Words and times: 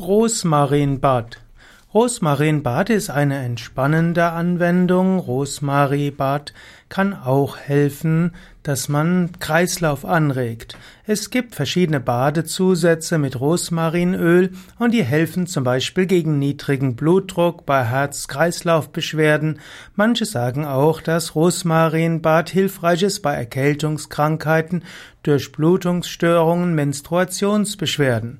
Rosmarinbad. 0.00 1.42
Rosmarinbad 1.92 2.88
ist 2.88 3.10
eine 3.10 3.36
entspannende 3.40 4.30
Anwendung. 4.30 5.18
Rosmarinbad 5.18 6.54
kann 6.88 7.12
auch 7.12 7.58
helfen, 7.58 8.32
dass 8.62 8.88
man 8.88 9.32
Kreislauf 9.40 10.06
anregt. 10.06 10.78
Es 11.06 11.28
gibt 11.28 11.54
verschiedene 11.54 12.00
Badezusätze 12.00 13.18
mit 13.18 13.38
Rosmarinöl 13.38 14.52
und 14.78 14.94
die 14.94 15.04
helfen 15.04 15.46
zum 15.46 15.64
Beispiel 15.64 16.06
gegen 16.06 16.38
niedrigen 16.38 16.96
Blutdruck 16.96 17.66
bei 17.66 17.84
Herz-Kreislauf-Beschwerden. 17.84 19.60
Manche 19.96 20.24
sagen 20.24 20.64
auch, 20.64 21.02
dass 21.02 21.34
Rosmarinbad 21.34 22.48
hilfreich 22.48 23.02
ist 23.02 23.20
bei 23.20 23.34
Erkältungskrankheiten, 23.34 24.82
Durchblutungsstörungen, 25.24 26.74
Menstruationsbeschwerden. 26.74 28.38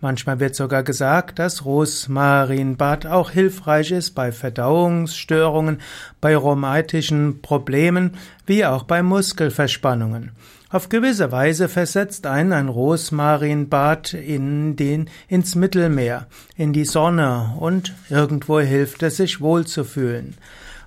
Manchmal 0.00 0.40
wird 0.40 0.54
sogar 0.54 0.82
gesagt, 0.82 1.38
dass 1.38 1.64
Rosmarinbad 1.64 3.06
auch 3.06 3.30
hilfreich 3.30 3.92
ist 3.92 4.10
bei 4.10 4.30
Verdauungsstörungen, 4.30 5.80
bei 6.20 6.36
rheumatischen 6.36 7.40
Problemen, 7.40 8.12
wie 8.44 8.66
auch 8.66 8.82
bei 8.82 9.02
Muskelverspannungen. 9.02 10.32
Auf 10.68 10.90
gewisse 10.90 11.32
Weise 11.32 11.68
versetzt 11.68 12.26
einen 12.26 12.52
ein 12.52 12.68
Rosmarinbad 12.68 14.12
in 14.12 14.76
den, 14.76 15.08
ins 15.28 15.54
Mittelmeer, 15.54 16.26
in 16.56 16.74
die 16.74 16.84
Sonne 16.84 17.54
und 17.58 17.94
irgendwo 18.10 18.60
hilft 18.60 19.02
es 19.02 19.16
sich 19.16 19.40
wohlzufühlen. 19.40 20.36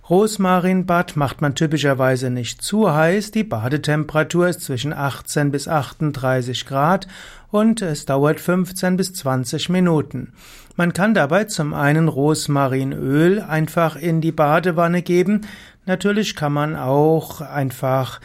Rosmarinbad 0.09 1.15
macht 1.17 1.39
man 1.39 1.53
typischerweise 1.53 2.31
nicht 2.31 2.63
zu 2.63 2.91
heiß. 2.91 3.29
Die 3.29 3.43
Badetemperatur 3.43 4.47
ist 4.47 4.61
zwischen 4.61 4.91
18 4.91 5.51
bis 5.51 5.67
38 5.67 6.65
Grad 6.65 7.07
und 7.51 7.83
es 7.83 8.05
dauert 8.05 8.39
15 8.39 8.97
bis 8.97 9.13
20 9.13 9.69
Minuten. 9.69 10.33
Man 10.75 10.93
kann 10.93 11.13
dabei 11.13 11.43
zum 11.43 11.75
einen 11.75 12.07
Rosmarinöl 12.07 13.39
einfach 13.39 13.95
in 13.97 14.19
die 14.19 14.31
Badewanne 14.31 15.03
geben. 15.03 15.41
Natürlich 15.85 16.35
kann 16.35 16.53
man 16.53 16.75
auch 16.75 17.41
einfach 17.41 18.19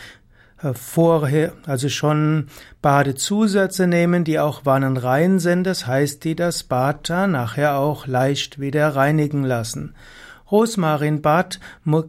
äh, 0.63 0.73
vorher, 0.73 1.53
also 1.67 1.91
schon 1.91 2.47
Badezusätze 2.81 3.87
nehmen, 3.87 4.25
die 4.25 4.39
auch 4.39 4.65
wannenrein 4.65 5.39
sind, 5.39 5.65
das 5.65 5.87
heißt, 5.87 6.25
die 6.25 6.35
das 6.35 6.63
Bad 6.63 7.11
dann 7.11 7.33
nachher 7.33 7.77
auch 7.77 8.07
leicht 8.07 8.59
wieder 8.59 8.97
reinigen 8.97 9.45
lassen. 9.45 9.95
Rosmarinbad 10.51 11.61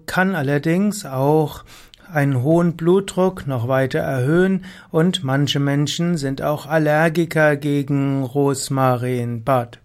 kann 0.06 0.36
allerdings 0.36 1.06
auch 1.06 1.64
einen 2.12 2.44
hohen 2.44 2.76
Blutdruck 2.76 3.48
noch 3.48 3.68
weiter 3.68 4.00
erhöhen 4.00 4.66
und 4.92 5.24
manche 5.24 5.60
Menschen 5.60 6.18
sind 6.18 6.42
auch 6.42 6.66
Allergiker 6.66 7.56
gegen 7.56 8.24
Rosmarinbad. 8.24 9.80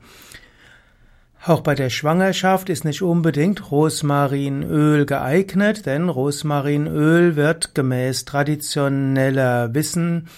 Auch 1.43 1.63
bei 1.63 1.75
der 1.75 1.89
Schwangerschaft 1.89 2.69
ist 2.69 2.85
nicht 2.85 3.01
unbedingt 3.01 3.71
Rosmarinöl 3.71 5.07
geeignet, 5.07 5.87
denn 5.87 6.11
Rosmarinöl 6.11 7.35
wird 7.35 7.75
gemäß 7.75 8.27
traditioneller 8.27 9.73
Wissen 9.73 10.29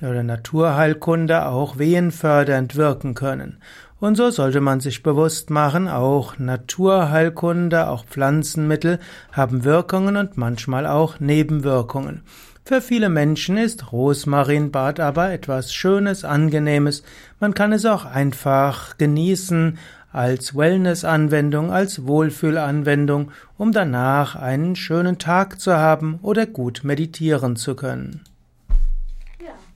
oder 0.00 0.22
Naturheilkunde 0.22 1.46
auch 1.46 1.78
wehenfördernd 1.78 2.76
wirken 2.76 3.14
können. 3.14 3.58
Und 4.02 4.16
so 4.16 4.30
sollte 4.30 4.60
man 4.60 4.80
sich 4.80 5.04
bewusst 5.04 5.48
machen, 5.48 5.86
auch 5.86 6.36
Naturheilkunde, 6.36 7.86
auch 7.86 8.04
Pflanzenmittel 8.04 8.98
haben 9.30 9.62
Wirkungen 9.62 10.16
und 10.16 10.36
manchmal 10.36 10.88
auch 10.88 11.20
Nebenwirkungen. 11.20 12.24
Für 12.64 12.80
viele 12.80 13.08
Menschen 13.08 13.56
ist 13.58 13.92
Rosmarinbad 13.92 14.98
aber 14.98 15.30
etwas 15.30 15.72
Schönes, 15.72 16.24
Angenehmes. 16.24 17.04
Man 17.38 17.54
kann 17.54 17.70
es 17.72 17.86
auch 17.86 18.04
einfach 18.04 18.98
genießen 18.98 19.78
als 20.10 20.56
Wellness-Anwendung, 20.56 21.70
als 21.70 22.04
Wohlfühlanwendung, 22.04 23.30
um 23.56 23.70
danach 23.70 24.34
einen 24.34 24.74
schönen 24.74 25.18
Tag 25.18 25.60
zu 25.60 25.76
haben 25.76 26.18
oder 26.22 26.46
gut 26.46 26.80
meditieren 26.82 27.54
zu 27.54 27.76
können. 27.76 28.22